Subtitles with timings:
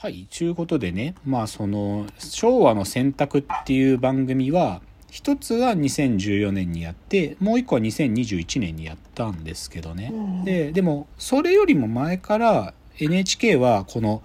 [0.00, 10.12] はい、ちゅうことでね、まあその、昭和の選択っていう番組は、一つは2014年にやって、もう一個は2021年にやったんですけどね。
[10.14, 14.22] うんで、でも、それよりも前から NHK は、この、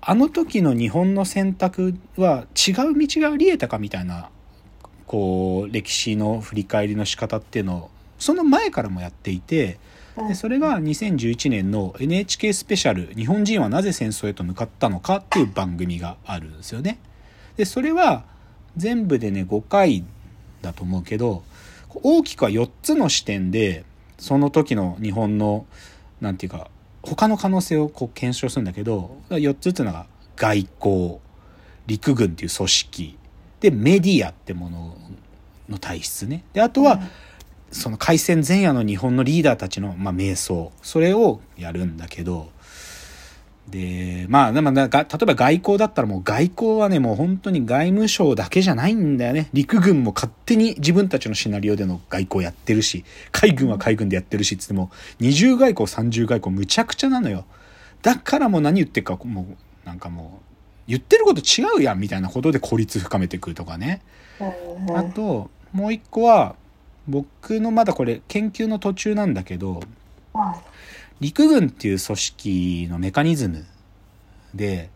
[0.00, 4.30] あの時の日本の選択は違う道があり得たかみたいな、
[5.08, 7.90] こう、歴史の振り返りの仕方っていうのを、
[8.20, 9.80] その前からもやっていて、
[10.28, 16.98] でそれが2011年の NHK スペシャル「日本人はなぜ戦争へと向かったのか」っていう番組があるんですよね。
[17.56, 18.24] でそれは
[18.76, 20.04] 全部でね5回
[20.60, 21.42] だと思うけど
[21.94, 23.84] 大きくは4つの視点で
[24.18, 25.66] その時の日本の
[26.20, 26.70] なんていうか
[27.02, 31.18] 他の可能性をこう検証するんだけど4つっていうのが外交
[31.86, 33.18] 陸軍っていう組織
[33.60, 34.96] でメディアってもの
[35.68, 36.44] の体質ね。
[36.52, 37.00] であとは、
[37.72, 40.72] その開戦前夜の日本のリーダーたちの、まあ、瞑想。
[40.82, 42.50] それをやるんだけど。
[43.68, 49.48] でまあでもなんか例えば外交だったらもう外交はねもう本当に外務省だけじゃないんだよね。
[49.52, 57.44] 陸軍も勝手に自分たちのシナリオでの外交やってるし海軍は海軍でやってるしっつっても二重外交三重外交むちゃくちゃなのよ。
[58.02, 60.44] だからもう何言ってるかもうなんかもう
[60.88, 64.02] 言ってること違うやんみたいなことで孤立深めてくるとかね。
[64.40, 66.56] うんあともう一個は
[67.08, 69.80] 僕のまだこれ研究の途中なんだけど
[71.20, 73.64] 陸軍っていう組織のメカニズム
[74.54, 74.90] で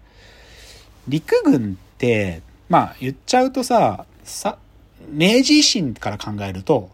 [1.09, 4.59] 陸軍ってまあ言っちゃうとささ
[5.11, 6.91] 明治維新から考えると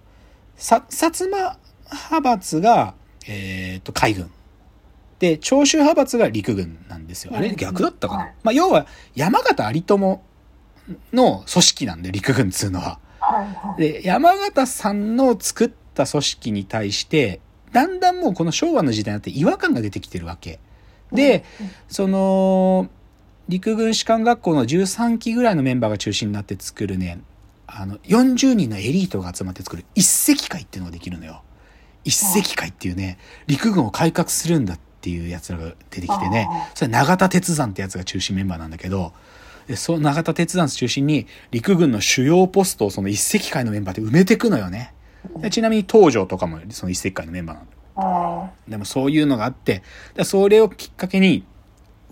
[0.56, 1.56] さ薩摩
[1.90, 2.94] 派閥が、
[3.26, 4.30] えー、と海軍。
[5.18, 7.32] で長州派閥が陸軍なんですよ。
[7.36, 8.34] あれうん逆だったかな、はい。
[8.42, 10.20] まあ、要は山形有朋
[11.12, 12.98] の組織なんで陸軍っつうのは。
[13.76, 17.40] で山形さんの作った組織に対して
[17.72, 20.60] だんだんもうこの昭和の時代になって違和感が出てきてるわけ。
[21.12, 21.44] で、
[21.88, 22.88] その
[23.48, 27.20] 陸軍士官学校の13期ぐらいのメンバーが中心になって作るね
[27.66, 31.42] あの40人のエリートが集まって作る一石会っていうのができるのよ。
[32.04, 36.48] 一石会っていうね陸軍を改革するんだっていうやつらが出てきてね。
[36.50, 39.12] あそれ永田鉄山ってやつが中心メンバーなんだけどで
[39.76, 44.94] そう永田鉄山中心に陸軍の主要ポストをその一石会のメンバーで埋めていくのよね。
[45.38, 49.82] でちなみに東条とかもその一石会のメンバーなのあでもそういうのがあって、
[50.14, 51.44] でそれをきっかけに、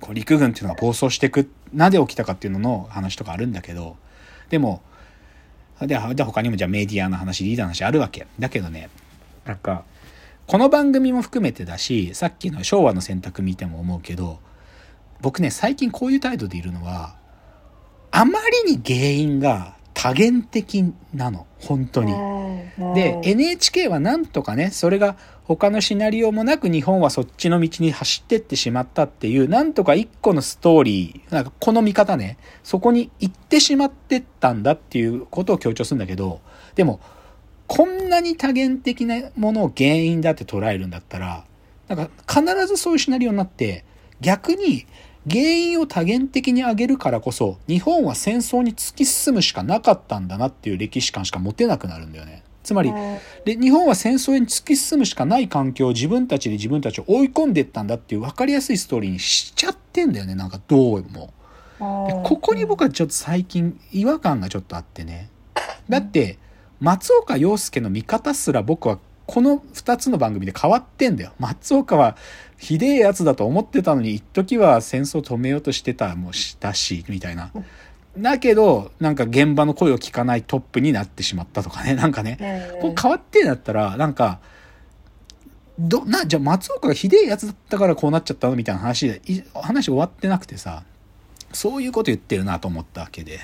[0.01, 3.97] こう陸軍っていうのが暴走していく、なぜ起きたかっていうのの話とかあるんだけど、
[4.51, 4.83] でも、
[5.81, 8.27] で、で他にもじゃあメディアの話、リーダーの話あるわけ。
[8.39, 8.91] だけどね、
[9.45, 9.85] なんか、
[10.47, 14.41] この番組も含めてだし、さっきの昭和の選択見ても思うけど、
[15.23, 17.15] 僕ね、最近こういう態度でいるのは、
[18.11, 22.15] あまりに原因が多元的なの、本当に。
[22.95, 36.41] で NHK はなんとかねそれが他のシナリオもなく日本はそっちの道に走ってってしまったっていうなんとか一個のストーリーなんかこの見方ねそこに行ってしまってったんだっていうことを強調するんだけど
[36.77, 37.01] でも
[37.67, 41.45] こんなに多元的なものを原因だって捉えるんだったら
[41.89, 43.85] なんか必ずそういうシナリオになって
[44.21, 44.87] 逆に
[45.29, 52.43] 原因を多元的に挙げるからこそ日本は戦争に突き進むしかなかったんだなっていう歴史観しか持てなくなるんだよね。
[52.63, 52.93] つまり
[53.45, 61.33] で日本は戦争に突き進むしかない環境を自分たちで自分たちを追い込んでったんだっていう分かりやすいストーリーにしちゃってんだよねなんかどうも。
[62.07, 65.31] でここに僕はちょっと最近違和感がちょっとあってね
[65.89, 66.39] だって
[66.79, 68.99] 松岡洋介の見方すら僕は
[69.33, 71.33] この2つの番組で変わってんだよ。
[71.39, 72.17] 松岡は
[72.59, 77.53] ひでえやつだと思ってたのに一時は戦争止めようとしてたもしたしみたいな。
[78.19, 81.95] だけどなんか現場の声を聞かないトップになってしまったとかね。
[81.95, 82.71] なんかね。
[82.81, 84.41] これ変わってんだったらなんか
[85.79, 88.57] どなじゃあ松岡がひでえやつだったからこうなっちゃったの？
[88.57, 90.83] みたいな話でい話終わってなくてさ。
[91.53, 93.41] そういうこと言ってるなと思ったわけで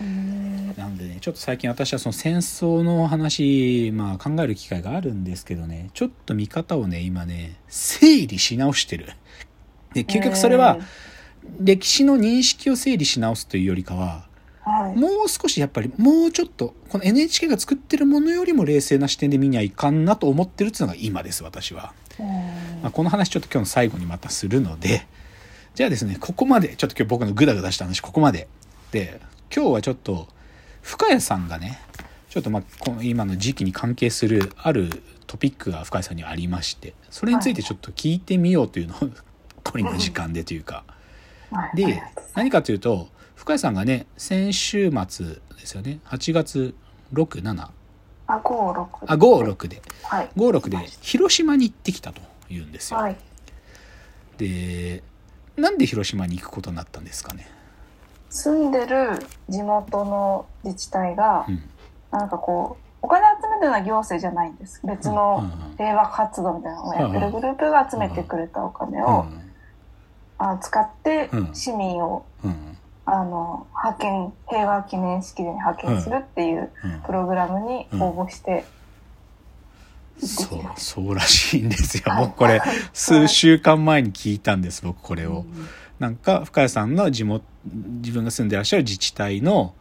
[0.00, 9.12] なんでねちょっと最近私はその戦争の話、まあ、考える機会があるんですけどねちょっと見方をね今ね整理し直してる。
[9.94, 10.78] で究極それは
[11.60, 14.28] 歴史の認識を整理し直すというよりかは
[14.68, 14.96] はい。
[14.96, 21.94] もう少しやっぱりもうちょっとこの NHK が作ってるものよりも冷静な視点で見にはいかんなと思ってるっていうのが今です私は、
[22.82, 25.06] まあ、この話ちょっと今日の最後にまたするので
[25.74, 28.46] じゃあですねここまでちょっと今日僕のグダグダした話ここまで。
[28.92, 29.20] で
[29.54, 30.28] 今日はちょっと
[30.82, 31.80] 深谷さんがね
[32.28, 34.90] ちょっとまあこの今の時期に関係するある
[35.26, 38.98] トピックが深谷さんにありましてそれについてちょっと聞いてみようというのを
[39.64, 40.84] これの時間でというか。
[41.74, 42.02] で
[42.34, 45.26] 何かというと深谷さんがね先週末
[45.58, 46.74] ですよね8月
[47.14, 47.70] 67
[48.28, 48.88] あ五六。
[49.06, 49.82] あ56で。
[50.02, 50.30] はい。
[50.36, 52.20] 56で広島に行ってきたと
[52.50, 53.00] いうんですよ。
[53.00, 53.16] はい。
[54.36, 55.02] で
[55.56, 57.50] なんで広島に行くことになったんですかね。
[58.30, 61.62] 住んでる地元の自治体がうん。
[62.10, 64.80] なんかこうお金集めてるのは行政じゃないんです。
[64.84, 69.26] 別の平和活動みたいなのをやってるグループが集めてくれたお金を、
[70.38, 71.54] あ使ってうん。
[71.54, 72.76] 市民をうん。
[73.04, 77.00] あの派遣平和記念式典に派遣するっていううん。
[77.02, 78.64] プログラムに応募して
[80.20, 82.04] そう、そうらしいんですよ。
[82.06, 82.24] はい。
[82.26, 82.60] 僕これ、
[82.92, 85.44] 数週間前に聞いたんです、僕これを。
[86.00, 87.44] うんなんか、深谷さんの地元、
[88.00, 89.74] 自分が住んでらっしゃる自治体の、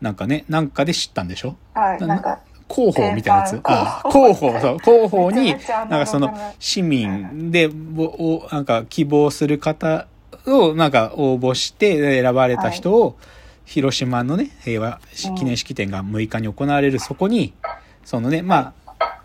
[0.00, 1.56] なんかね、なんかで知ったんでしょ？
[1.74, 3.60] はいなんか広報みたいなやつ？
[3.64, 10.06] あ広報、そう、広報にななんかその、市民で、ぼおなんか希望する方
[10.46, 13.16] を、なんか応募して選ばれた人を、
[13.64, 15.00] 広島のね、平和
[15.36, 17.54] 記念式典が6日に行われる、そこに、
[18.04, 18.72] そのね、まあ、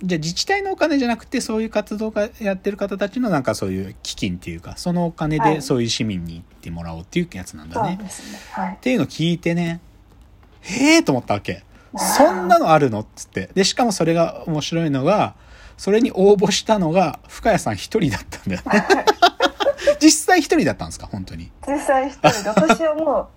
[0.03, 7.99] じゃあ自治体のお金じゃなくて、そういう活動がやってる方たちのなんかそういう基金っていうか、そのお金はいでそういう市民に行ってもらおうっていうやつなんだね。
[8.51, 9.79] はいっていうのを聞いてね、
[10.61, 11.63] へえと思ったわけ。
[11.97, 13.49] そんなのあるのっつって。
[13.55, 15.33] で、しかもそれが面白いのが、
[15.77, 19.05] それに応募したのが深谷さん一人だったんだよね。
[19.99, 21.07] 実際一人だったんですか？
[21.07, 21.51] 本当に。
[21.67, 23.27] 実際一人で私はもう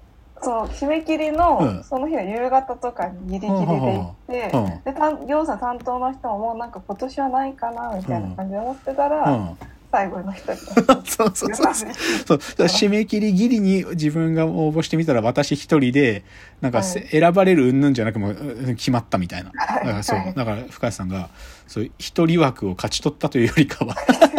[0.42, 9.58] その締め切りうんのその日の夕方とかにギリギリで行って、うんで担行政担当の人ももうなんか今年はないかなみたいな感じで思ってたら、うん。
[9.92, 10.54] 最後の一人
[11.04, 11.92] そうそうそうそう。
[12.24, 16.22] そう締め切りギリに自分が応募してみたら私一人で、
[16.60, 19.50] なんか選ばれる云々じゃなくもううん決まったみたいな。
[19.50, 20.34] だはいからそうはい。
[20.34, 21.28] だから深谷さんが、
[21.98, 23.96] 一人枠を勝ち取ったというよりかは、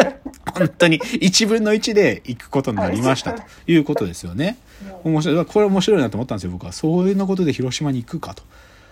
[0.58, 4.58] 本当に1分の1で行くことになりましたということですよね。
[5.04, 5.46] 面白い。
[5.46, 6.72] これ面白いなと思ったんですよ、僕は。
[6.72, 8.44] そういうのことで広島に行くかと。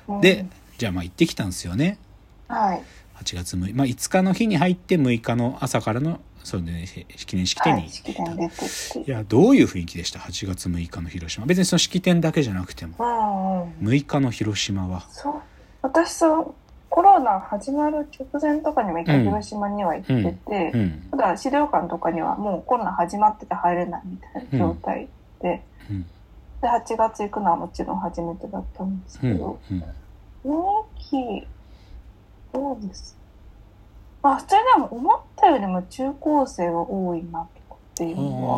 [0.08, 0.46] うんで、
[0.78, 1.98] じゃあまあ行ってきたんですよね。
[2.48, 2.82] はい
[3.24, 3.74] 8月6日。
[3.74, 6.86] まあ5日の日に入って6日の朝からの、そうね、
[7.26, 11.46] 記念式典にはい式典出てっていや、どういう雰囲気でした ?8 月6日の広島。
[11.46, 12.96] 別にその式典だけじゃなくても。
[12.98, 15.06] うんうん6日の広島は。
[15.12, 15.34] そう
[15.82, 16.54] 私そう
[16.90, 21.08] コロナ始まる直前とかにも一回広島には行ってて、うん。
[21.12, 25.08] ただ資料館とかにはもうコロナ始まってて入れないみたいな状態
[25.42, 25.60] で、うん。
[26.62, 29.32] で8月行くのはもちろん初めてだったんですうん。
[29.34, 29.84] けど、うん。
[30.44, 30.50] 雰
[30.98, 31.48] 囲気
[32.54, 33.18] どうです？
[34.22, 38.58] まあ普通にでも思ったよりも中高生が多いなとかっていうのは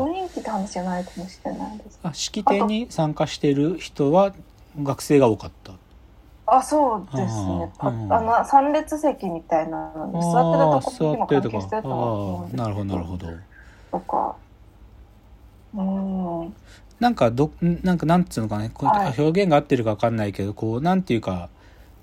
[0.00, 2.08] あ雰囲気って話じゃないかもしれないですあ。
[2.08, 4.32] あ、式典に参加してる人は
[4.82, 5.72] 学生が多かった。
[6.48, 13.26] あそうですねパあの三列席みたいなので座ってるとこ座ってるとこなるほど、なるほど。
[13.90, 14.45] とかうん
[17.00, 19.14] なんかど、なんかなんつうのかね、こうはい。
[19.20, 21.50] 表現が合ってるかわかんないけど、こう、なんていうか、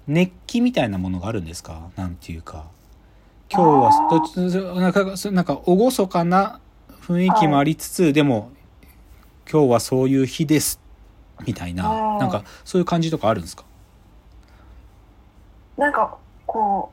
[0.07, 1.89] 熱気みたいなものがあるんですか？
[1.95, 2.65] なんていうか。
[3.49, 4.37] 今日は、どっち
[4.79, 6.59] なんか、そなんか、厳かな
[7.01, 8.51] 雰囲気もありつつ、でも、
[9.51, 10.79] 今日はそういう日です。
[11.47, 13.63] みたいな、うんなんか、そういう感じとかあるんですか？
[15.75, 16.15] なんか
[16.45, 16.91] こ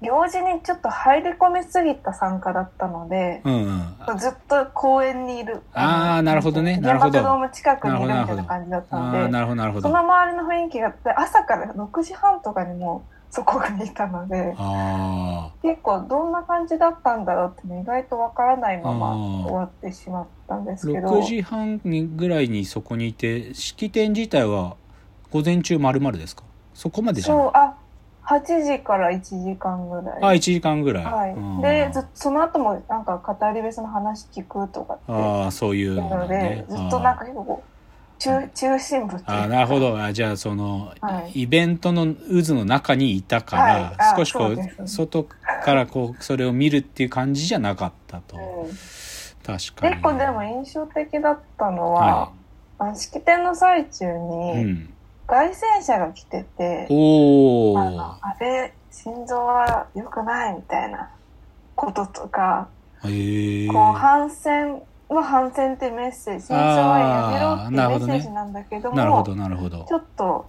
[0.00, 3.54] 行事にちょっと入り込みすぎた参加だったので、うん
[4.08, 4.18] うん。
[4.18, 5.60] ずっと公園にいる。
[5.74, 6.76] あーなるほどね。
[6.78, 7.20] なるほど。
[7.20, 9.28] ドーム近くにいるみたいな感じだったああ、んで。
[9.28, 9.88] なるほど、なるほど。
[9.88, 20.76] その周りの雰囲気がで朝から6時半とかにもうそこにいたのであ結構どんな感じだったんだろうってね意外とわからないまま終わってしまったんであ。
[20.78, 21.08] すけど。
[21.08, 24.76] 6時半にぐらいにそこにいて、式典自体は
[25.30, 26.44] 午前中丸々ですか？
[26.72, 27.44] そこまでじゃない。
[27.44, 27.74] そうあ
[28.28, 31.04] 8時から1時間ぐらいあ、1時間ぐらい。
[31.04, 36.64] はいうんでずその後もなんか語り部の話聞くとかってああ、そういうのなので。
[36.68, 37.62] ずっとなんか結構
[38.18, 39.98] 中中心部ああ、なるほど。
[39.98, 45.24] あじゃあ、その、はいイベントの渦の中にいたから、はいあ少しこうそうです外
[45.64, 48.36] からこう、それを見るっていう感じじゃなかったと。
[48.36, 48.70] うん
[49.48, 49.94] 確かに。
[49.94, 52.32] 結構でも印象的だったのはは、
[52.78, 54.08] あの式典の最中い。
[54.08, 54.94] うにん。
[55.28, 57.78] 凱旋者が来てて、おー。
[57.78, 61.10] あのあれ心臓は良くないみたいな
[61.76, 62.68] こととか。
[63.00, 63.12] こう
[63.96, 69.94] 反戦の反戦ってメッセージ心臓はやめろってメッセージなんだけどもなるほど、なるほどち。
[69.94, 70.46] ょっと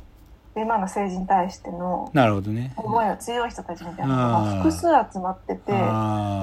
[0.56, 2.74] 今の政治に対してのなるほどね。
[2.76, 5.72] 思いが強い人たちみたいなのが複数集まってて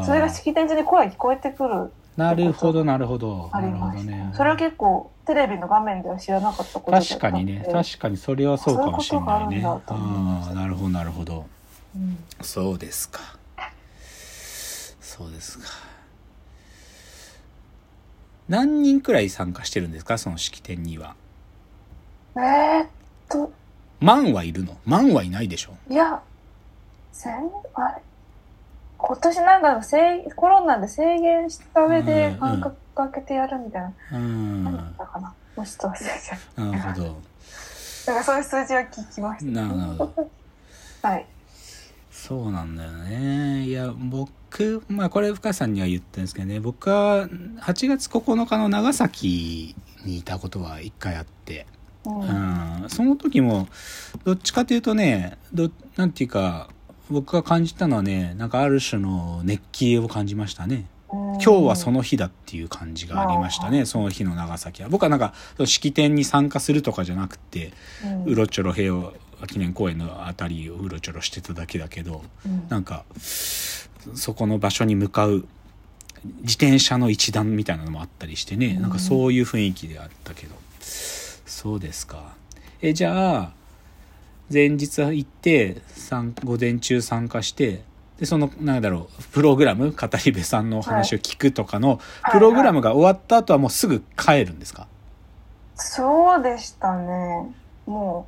[0.07, 3.51] それが式典中に声が聞こえてくるなるほど、なるほど。
[3.53, 4.31] ありました、どね。
[4.35, 9.63] それは結構テレビの画面では知らなかったこと確かにね、確かにそれはそうかもしれないね。
[9.65, 11.47] ああなるほど、なるほど。
[11.95, 13.21] うんそうですか。
[15.01, 15.65] そうですか。
[18.49, 20.19] 何人くらい参加してるんですか？
[20.19, 21.17] その式典には。
[22.37, 22.89] えー、っ
[23.29, 23.51] と
[24.01, 24.77] 万はいるの？
[24.85, 25.73] 万はいないでしょ？
[25.91, 26.21] いや
[27.13, 27.95] 千あれ
[28.99, 32.61] 今年なんか制コロナで制限した上でうん
[32.97, 33.93] 参加開けてやるみたいな。
[34.13, 34.65] うん。
[34.65, 36.73] 何だなったかなもうちょっと忘れちゃう。
[36.73, 37.23] るほど。
[38.07, 39.53] なんかそういう数字を聞きました。
[39.53, 40.31] なるほど。
[41.03, 41.27] はい。
[42.11, 43.67] そうなんだよね。
[43.67, 51.67] いや、僕、まあこれ深谷さんには言ったんですけどね、僕は8月9日の長崎にいたことは一回あって、
[52.05, 52.83] うん。
[52.83, 53.69] うん、その時も、
[54.25, 56.71] どっちかというとね、ど、なんていうか、
[57.11, 60.87] 僕が感じたのはね、なんかある種の熱気を感じましたね。
[61.47, 64.89] 今日はその日だっていう感じがありましたね、その日の長崎は。
[64.89, 65.33] 僕はなんか、
[65.65, 67.73] 式典に参加するとかじゃなくて、
[68.25, 69.13] うろちょろ平和
[69.47, 75.47] 記念公園のあたりをうろちょろしてただけだけど、うんなんか、そこの場所に向かう
[76.41, 80.57] 自転車の一団みたいなのもあったりしてね、うんなんかそういう雰囲気であったけど。
[80.81, 82.35] そうですか。
[82.83, 83.53] え、じゃあ、
[84.53, 87.85] 前日行って、参午前中参加して、
[88.19, 94.87] で、その、なんだろう、プログラム、語り部さんのお話を聞くとかの、はいプログラムが終わった後はもうすぐ帰るんですか、
[95.75, 97.55] そうでしたね。
[97.87, 98.27] も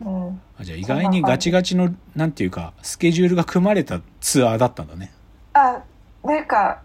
[0.00, 0.40] う、うん。
[0.58, 5.12] あじゃあ意外にガチガチの、なんていうか、スケジュールが組まれたツアーだったんだね。
[5.52, 5.82] あ、
[6.24, 6.82] なんか、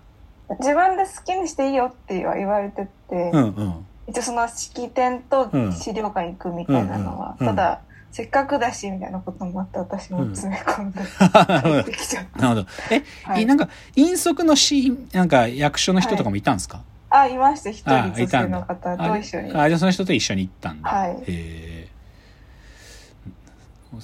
[0.59, 3.85] 自分で好きにしていいよって言われてて、うんうん。
[4.07, 12.39] 一応その式典とうん資料館行くみたいなのは、うんうんうんただ、せっかくだしみたいなこともあって私も詰め込んでなるほど帰ってきちゃった。
[12.41, 12.67] なるほど。
[12.91, 17.69] え、はいいなんか、引率のシーン、なんか役所の人とかもいたんですか、あ、いました。
[17.69, 19.53] 一あ人女性の方あと一緒に。
[19.53, 20.89] あ、じゃあその人と一緒に行ったんだ。
[20.89, 21.87] はいへえ。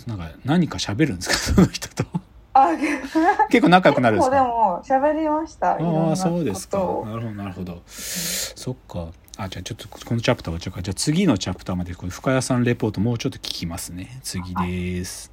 [0.08, 1.36] なんか、何か喋るんですか？
[1.56, 2.06] その人と。
[2.54, 2.70] あ、
[3.50, 5.72] 結構仲良くなるんです結構でかも喋りました。
[5.72, 6.78] ああ、なそうですか。
[6.78, 7.82] なるほど、なるほど。
[7.88, 9.08] そっか。
[9.38, 10.82] あ、じゃあちょっとこのチャプターは違うか。
[10.82, 14.20] じゃあ次のチャプターまでこの深谷さんレポートもうちょっと聞きますね。
[14.24, 15.33] 次です。